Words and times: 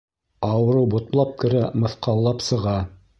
Ауырыу 0.47 0.87
ботлап 0.93 1.35
керә, 1.45 1.61
мыҫҡаллап 1.85 2.43
сыға. 2.49 2.75